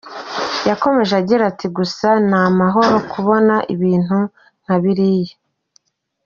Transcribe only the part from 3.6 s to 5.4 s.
ibintu nka biriya.